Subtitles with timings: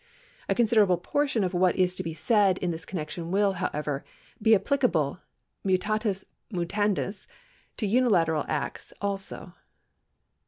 [0.49, 4.03] A consider able portion of what is to be said in this connection will, however,
[4.41, 5.19] be applicable
[5.63, 7.27] mutatis mutandis
[7.77, 9.53] to unilateral acts also.